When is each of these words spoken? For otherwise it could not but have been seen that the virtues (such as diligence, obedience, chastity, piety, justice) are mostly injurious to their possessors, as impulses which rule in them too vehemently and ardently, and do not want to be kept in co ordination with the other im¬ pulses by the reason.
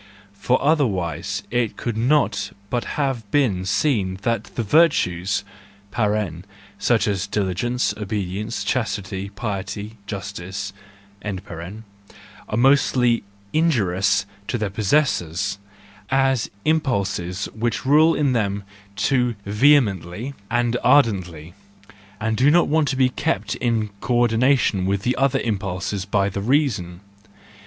For 0.33 0.59
otherwise 0.63 1.43
it 1.51 1.77
could 1.77 1.95
not 1.95 2.53
but 2.71 2.85
have 2.97 3.29
been 3.29 3.65
seen 3.65 4.15
that 4.23 4.45
the 4.55 4.63
virtues 4.63 5.43
(such 6.79 7.07
as 7.07 7.27
diligence, 7.27 7.93
obedience, 7.95 8.63
chastity, 8.63 9.29
piety, 9.29 9.97
justice) 10.07 10.73
are 11.23 12.57
mostly 12.57 13.21
injurious 13.53 14.25
to 14.47 14.57
their 14.57 14.71
possessors, 14.71 15.59
as 16.09 16.49
impulses 16.65 17.45
which 17.53 17.85
rule 17.85 18.15
in 18.15 18.33
them 18.33 18.63
too 18.95 19.35
vehemently 19.45 20.33
and 20.49 20.77
ardently, 20.83 21.53
and 22.19 22.37
do 22.37 22.49
not 22.49 22.67
want 22.67 22.87
to 22.87 22.95
be 22.95 23.09
kept 23.09 23.53
in 23.57 23.91
co 23.99 24.15
ordination 24.21 24.87
with 24.87 25.03
the 25.03 25.15
other 25.15 25.37
im¬ 25.41 25.59
pulses 25.59 26.05
by 26.05 26.27
the 26.27 26.41
reason. 26.41 27.01